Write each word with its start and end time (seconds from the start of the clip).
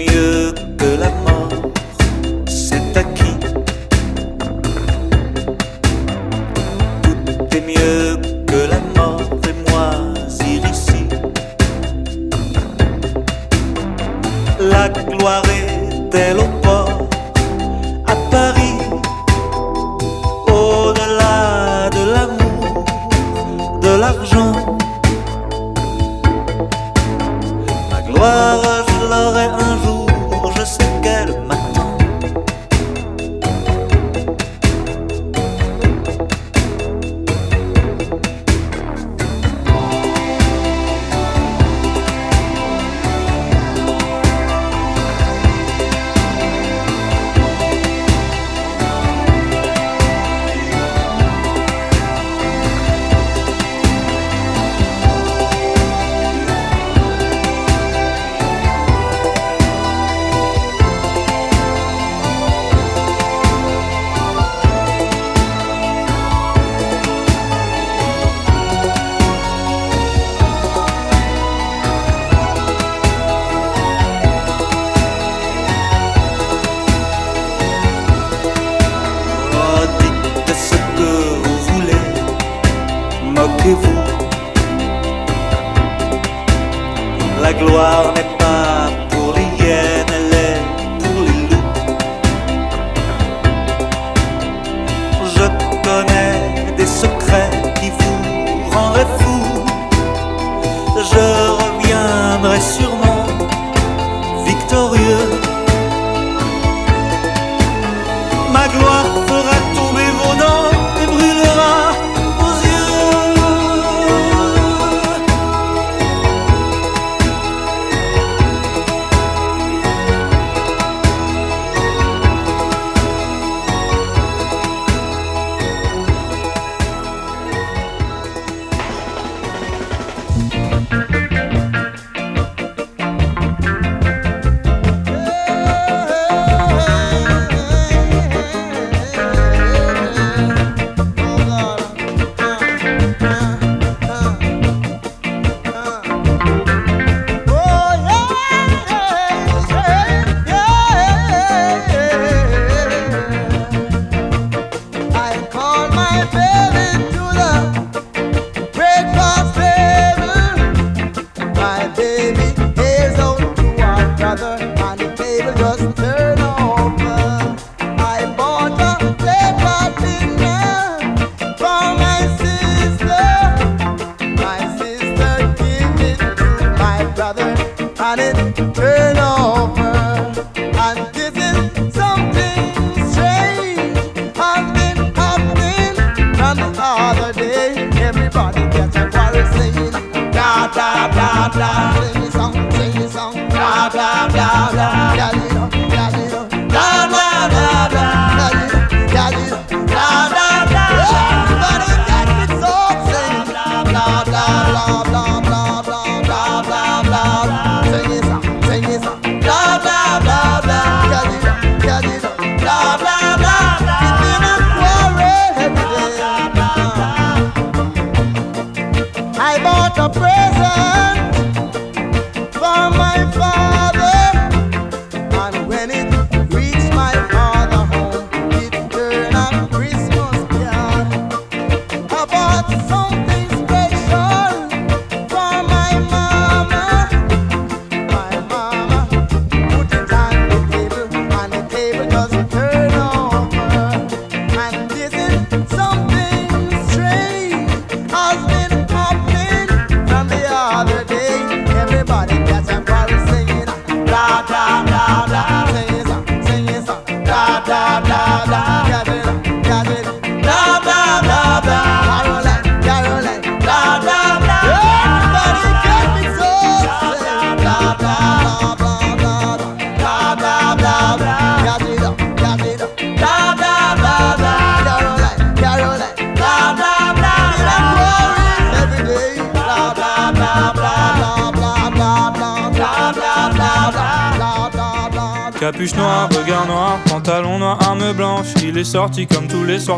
You. 0.00 0.61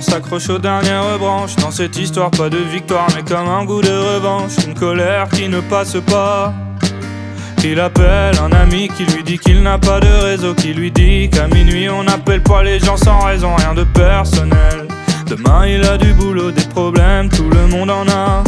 S'accroche 0.01 0.49
aux 0.49 0.59
dernières 0.59 1.19
branches. 1.19 1.57
Dans 1.57 1.71
cette 1.71 1.97
histoire, 1.97 2.31
pas 2.31 2.49
de 2.49 2.59
victoire, 2.59 3.07
mais 3.15 3.23
comme 3.23 3.49
un 3.49 3.65
goût 3.65 3.83
de 3.83 3.91
revanche. 3.91 4.53
Une 4.67 4.75
colère 4.75 5.29
qui 5.29 5.49
ne 5.49 5.61
passe 5.61 5.97
pas. 6.07 6.53
Il 7.67 7.81
appelle 7.81 8.37
un 8.43 8.53
ami 8.53 8.89
qui 8.89 9.05
lui 9.07 9.23
dit 9.23 9.39
qu'il 9.39 9.63
n'a 9.63 9.79
pas 9.79 9.99
de 9.99 10.23
réseau, 10.23 10.53
qui 10.53 10.75
lui 10.75 10.91
dit 10.91 11.31
qu'à 11.31 11.49
minuit 11.49 11.89
on 11.89 12.05
n'appelle 12.05 12.43
pas 12.43 12.63
les 12.63 12.79
gens 12.79 12.99
sans 12.99 13.21
raison, 13.21 13.55
rien 13.57 13.73
de 13.73 13.85
personnel. 13.85 14.87
Demain 15.27 15.67
il 15.67 15.83
a 15.83 15.97
du 15.97 16.13
boulot, 16.13 16.51
des 16.51 16.67
problèmes, 16.67 17.31
tout 17.31 17.49
le 17.49 17.67
monde 17.69 17.91
en 17.91 18.07
a. 18.07 18.45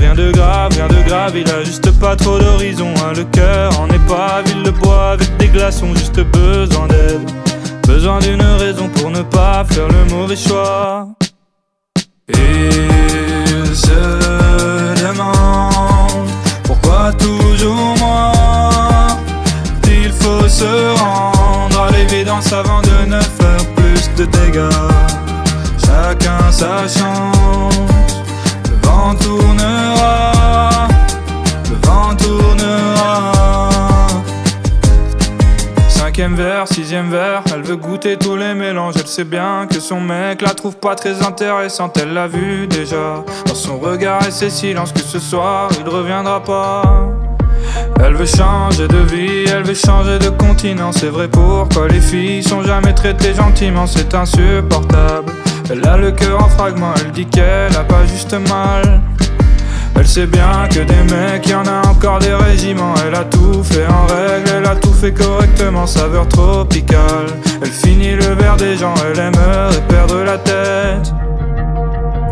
Rien 0.00 0.16
de 0.16 0.32
grave, 0.32 0.72
rien 0.74 0.88
de 0.88 1.00
grave, 1.08 1.36
il 1.36 1.48
a 1.48 1.62
juste 1.62 1.96
pas 2.00 2.16
trop 2.16 2.40
d'horizon. 2.40 2.92
Hein. 2.96 3.12
Le 3.14 3.22
cœur 3.22 3.78
en 3.78 3.88
est 3.88 4.06
pas 4.08 4.42
ville 4.42 4.64
de 4.64 4.70
bois 4.70 5.10
avec 5.12 5.36
des 5.36 5.46
glaçons, 5.46 5.94
juste 5.94 6.18
besoin 6.18 6.88
d'aide. 6.88 7.41
Besoin 7.86 8.18
d'une 8.20 8.42
raison 8.42 8.88
pour 8.88 9.10
ne 9.10 9.22
pas 9.22 9.64
faire 9.64 9.88
le 9.88 10.04
mauvais 10.14 10.36
choix. 10.36 11.08
Cinquième 36.12 36.34
vers, 36.34 36.68
sixième 36.68 37.08
vers, 37.08 37.42
elle 37.54 37.62
veut 37.62 37.76
goûter 37.76 38.18
tous 38.18 38.36
les 38.36 38.52
mélanges. 38.52 38.96
Elle 38.98 39.06
sait 39.06 39.24
bien 39.24 39.66
que 39.66 39.80
son 39.80 39.98
mec 39.98 40.42
la 40.42 40.50
trouve 40.50 40.76
pas 40.76 40.94
très 40.94 41.22
intéressante, 41.22 41.96
elle 41.96 42.12
l'a 42.12 42.28
vu 42.28 42.66
déjà. 42.66 43.24
Dans 43.46 43.54
son 43.54 43.78
regard 43.78 44.20
et 44.28 44.30
ses 44.30 44.50
silences, 44.50 44.92
que 44.92 45.00
ce 45.00 45.18
soir 45.18 45.70
il 45.80 45.88
reviendra 45.88 46.42
pas. 46.42 46.82
Elle 48.04 48.12
veut 48.12 48.26
changer 48.26 48.88
de 48.88 48.98
vie, 48.98 49.46
elle 49.50 49.62
veut 49.62 49.72
changer 49.72 50.18
de 50.18 50.28
continent. 50.28 50.92
C'est 50.92 51.08
vrai 51.08 51.28
pourquoi 51.28 51.88
les 51.88 52.02
filles 52.02 52.42
sont 52.42 52.62
jamais 52.62 52.92
traitées 52.92 53.32
gentiment, 53.32 53.86
c'est 53.86 54.14
insupportable. 54.14 55.32
Elle 55.70 55.88
a 55.88 55.96
le 55.96 56.10
cœur 56.10 56.44
en 56.44 56.48
fragments, 56.50 56.92
elle 57.00 57.12
dit 57.12 57.24
qu'elle 57.24 57.74
a 57.74 57.84
pas 57.84 58.04
juste 58.04 58.34
mal. 58.50 59.00
Elle 59.94 60.06
sait 60.06 60.26
bien 60.26 60.68
que 60.70 60.80
des 60.80 61.14
mecs, 61.14 61.46
y 61.48 61.54
en 61.54 61.64
a 61.66 61.86
encore 61.88 62.18
des 62.18 62.34
régiments. 62.34 62.94
Elle 63.06 63.14
a 63.14 63.24
tout 63.24 63.62
fait 63.62 63.86
en 63.86 64.06
règle, 64.06 64.50
elle 64.56 64.66
a 64.66 64.76
tout 64.76 64.92
fait 64.92 65.12
correctement, 65.12 65.86
saveur 65.86 66.26
tropicale. 66.28 67.26
Elle 67.62 67.70
finit 67.70 68.14
le 68.14 68.34
verre 68.34 68.56
des 68.56 68.76
gens, 68.76 68.94
elle 69.04 69.18
aimerait 69.18 69.80
perdre 69.88 70.22
la 70.24 70.38
tête. 70.38 71.12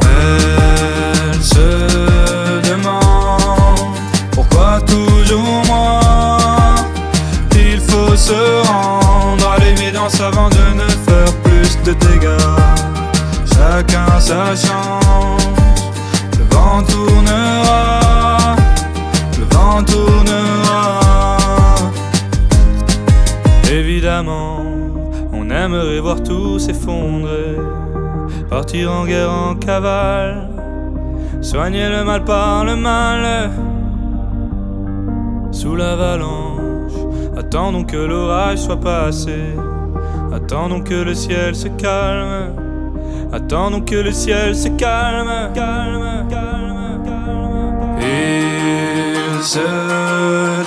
Elle 0.03 1.42
se 1.42 2.70
demande 2.70 3.96
pourquoi 4.33 4.81
toujours 4.87 5.62
moi. 5.66 6.01
Il 7.55 7.81
faut 7.81 8.16
se 8.16 8.66
rendre 8.66 9.49
à 9.49 9.59
l'évidence 9.59 10.20
avant 10.20 10.49
de 10.49 10.75
ne 10.75 10.88
faire 10.88 11.33
plus 11.42 11.79
de 11.85 11.92
dégâts 11.92 12.31
chacun 13.61 14.20
sa 14.20 14.57
chance. 14.57 15.69
Vent 16.81 16.87
tournera, 16.87 18.57
le 19.38 19.45
vent 19.55 19.85
tournera. 19.85 20.97
Évidemment, 23.71 24.64
on 25.33 25.51
aimerait 25.51 26.01
voir 26.01 26.23
tout 26.23 26.59
s'effondrer, 26.59 27.57
partir 28.49 28.90
en 28.93 29.05
guerre 29.05 29.31
en 29.31 29.57
cavale, 29.57 30.49
soigner 31.43 31.90
le 31.90 32.03
mal 32.03 32.25
par 32.25 32.64
le 32.64 32.77
mal. 32.77 33.51
Sous 35.53 35.77
l'avalanche, 35.77 36.93
attendons 37.37 37.85
que 37.85 37.97
l'orage 37.99 38.59
soit 38.59 38.81
passé, 38.81 39.55
attendons 40.33 40.81
que 40.81 40.95
le 40.95 41.14
ciel 41.14 41.55
se 41.55 41.69
calme. 41.69 42.55
Attendons 43.33 43.83
que 43.83 43.95
le 43.95 44.11
ciel 44.11 44.57
se 44.57 44.69
calme, 44.71 45.53
calme, 45.55 46.27
calme, 46.29 46.69
Il 48.01 49.43
se 49.43 49.59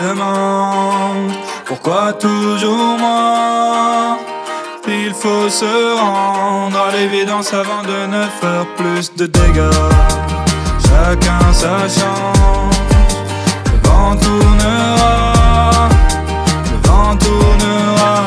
demande 0.07 1.31
pourquoi 1.65 2.13
toujours 2.13 2.97
moi. 2.99 4.17
Il 4.87 5.13
faut 5.13 5.49
se 5.49 5.97
rendre 5.97 6.77
à 6.77 6.91
l'évidence 6.91 7.53
avant 7.53 7.83
de 7.83 8.07
ne 8.07 8.23
faire 8.39 8.65
plus 8.77 9.13
de 9.15 9.25
dégâts. 9.25 9.79
Chacun 10.85 11.53
sa 11.53 11.79
chance, 11.87 12.81
le 13.65 13.87
vent 13.87 14.15
tournera, 14.17 15.89
le 16.71 16.87
vent 16.87 17.15
tournera. 17.15 18.22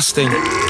Disgusting. 0.00 0.69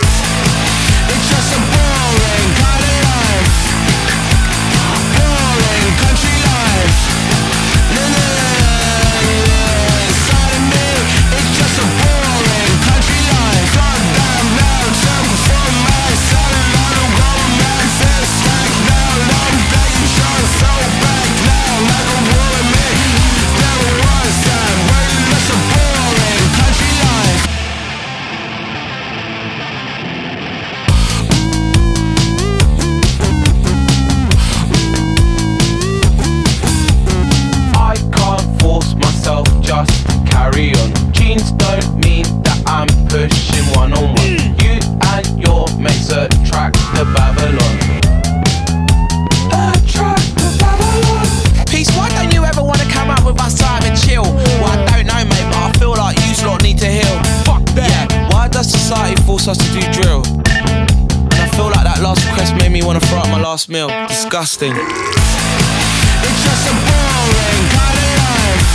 Society 59.41 59.45
force 59.45 59.49
us 59.49 59.59
to 59.59 59.73
do 59.73 59.81
drill? 59.93 60.23
And 60.27 61.35
I 61.35 61.49
feel 61.57 61.67
like 61.67 61.85
that 61.85 62.01
last 62.03 62.25
request 62.27 62.55
made 62.57 62.73
me 62.73 62.83
wanna 62.83 63.01
throw 63.01 63.19
up 63.19 63.29
my 63.29 63.41
last 63.41 63.69
meal. 63.69 63.89
Disgusting. 64.09 64.73
It's 64.73 66.43
just 66.45 66.69
a 66.69 66.75
boring 66.89 67.67
kind 67.73 67.99
of 67.99 68.11
life. 68.21 68.67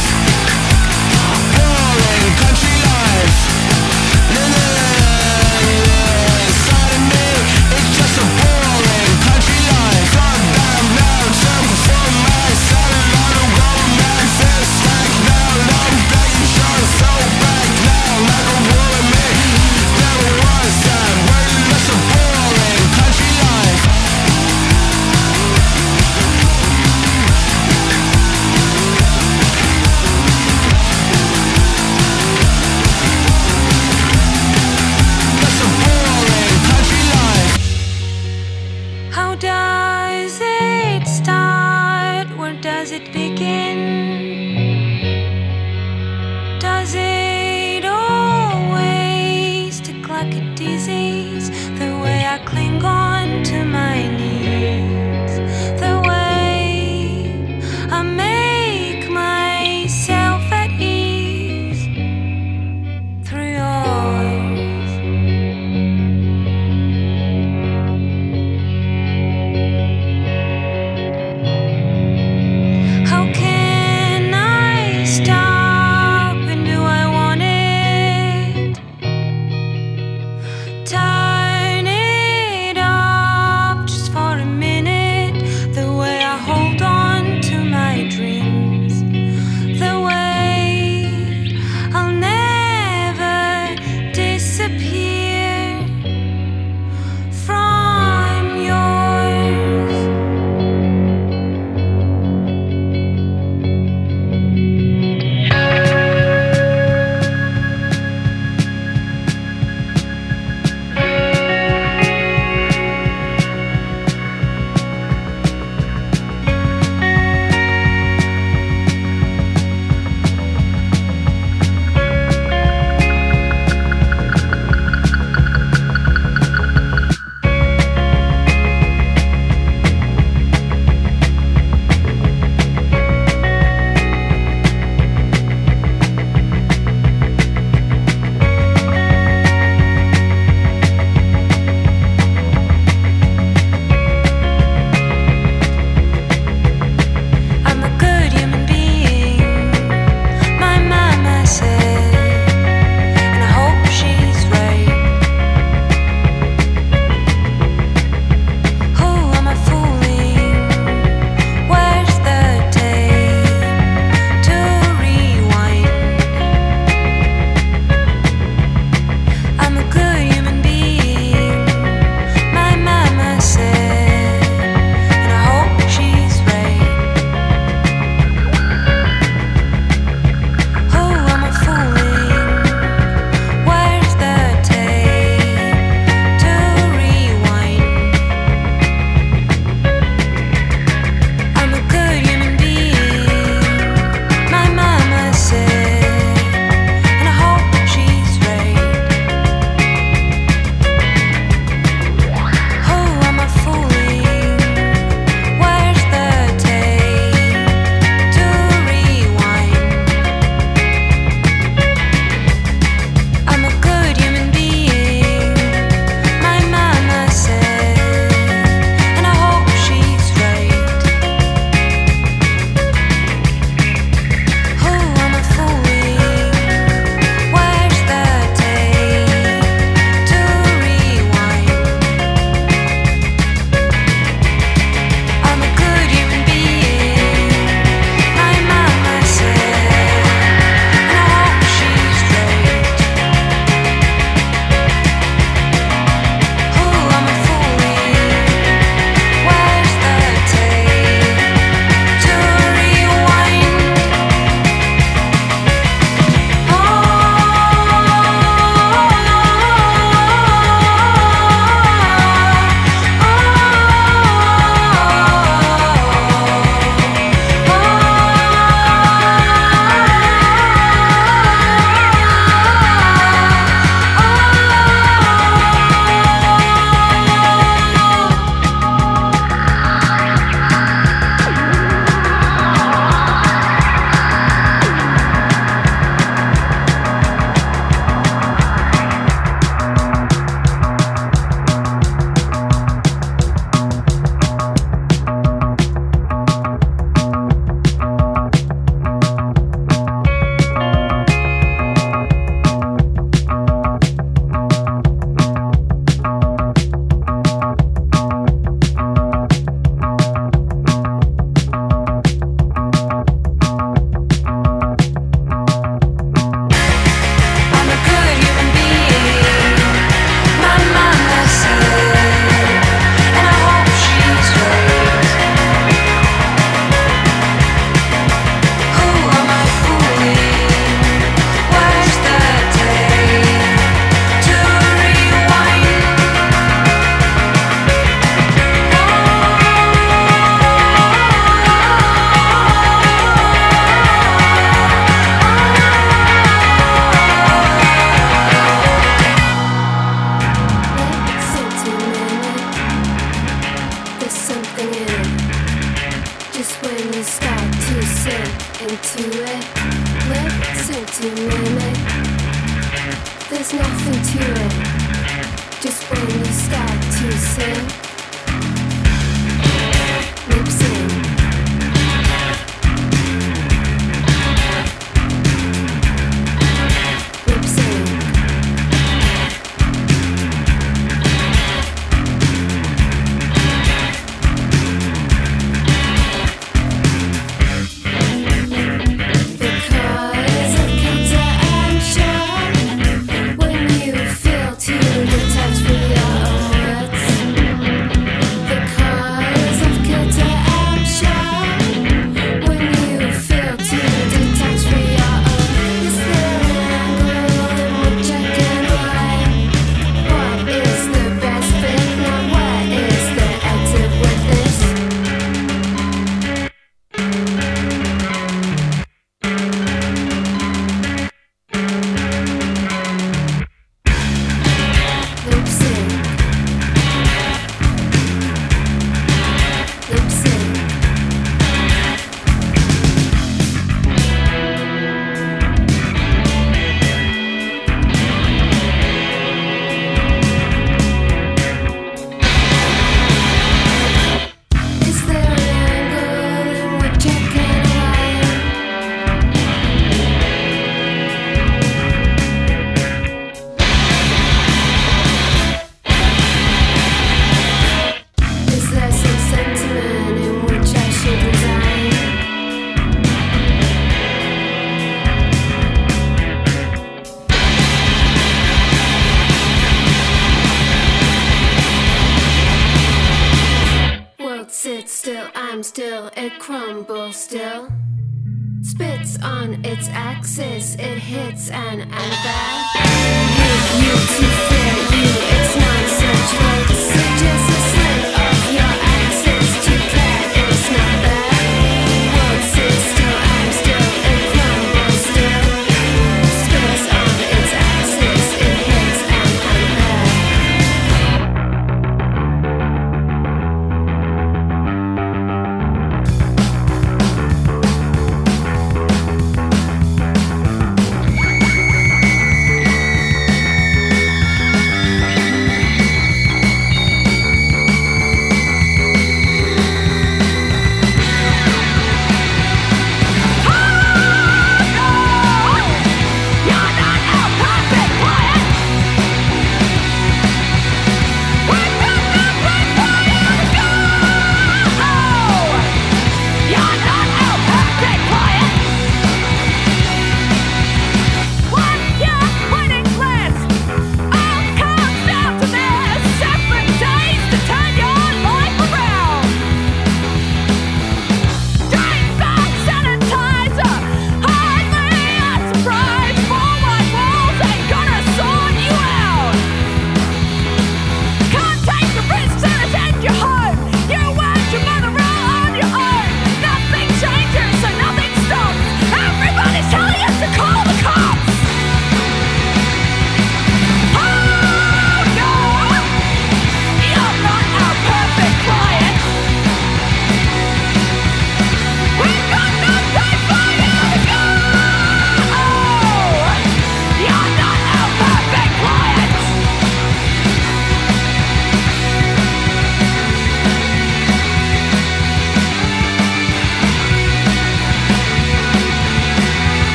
Boring 1.56 2.36
country 2.41 2.75
life. 2.82 3.45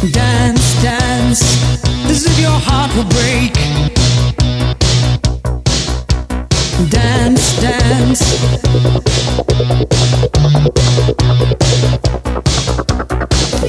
Dance, 0.00 0.80
dance, 0.80 1.42
as 2.08 2.24
if 2.24 2.38
your 2.38 2.52
heart 2.52 2.94
will 2.94 3.02
break. 3.10 3.52
Dance, 6.88 7.60
dance. 7.60 8.22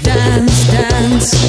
Dance, 0.04 0.68
dance. 0.72 1.40